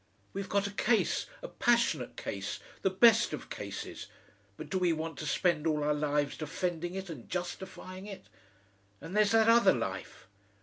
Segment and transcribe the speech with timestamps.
[0.33, 4.07] We've got a case, a passionate case, the best of cases,
[4.57, 8.25] but do we want to spend all our lives defending it and justifying it?
[8.99, 10.27] And there's that other life.